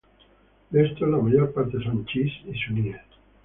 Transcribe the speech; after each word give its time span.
De 0.71 0.83
estos 0.83 1.07
la 1.07 1.19
mayor 1.19 1.53
parte 1.53 1.77
son 1.79 2.03
chiíes 2.07 2.33
y 2.51 2.55
suníes. 2.57 3.01